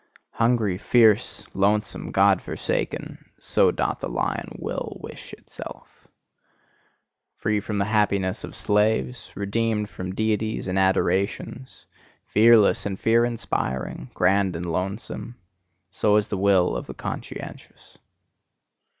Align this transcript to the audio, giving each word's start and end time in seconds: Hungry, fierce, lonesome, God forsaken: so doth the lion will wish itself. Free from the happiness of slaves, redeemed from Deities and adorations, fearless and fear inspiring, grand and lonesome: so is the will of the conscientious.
Hungry, 0.31 0.79
fierce, 0.79 1.45
lonesome, 1.53 2.09
God 2.11 2.41
forsaken: 2.41 3.23
so 3.37 3.69
doth 3.69 3.99
the 3.99 4.09
lion 4.09 4.49
will 4.57 4.97
wish 4.99 5.31
itself. 5.33 6.07
Free 7.35 7.59
from 7.59 7.77
the 7.77 7.85
happiness 7.85 8.43
of 8.43 8.55
slaves, 8.55 9.31
redeemed 9.35 9.91
from 9.91 10.15
Deities 10.15 10.67
and 10.67 10.79
adorations, 10.79 11.85
fearless 12.25 12.87
and 12.87 12.99
fear 12.99 13.23
inspiring, 13.25 14.09
grand 14.15 14.55
and 14.55 14.65
lonesome: 14.65 15.35
so 15.91 16.15
is 16.15 16.29
the 16.29 16.35
will 16.37 16.75
of 16.75 16.87
the 16.87 16.95
conscientious. 16.95 17.99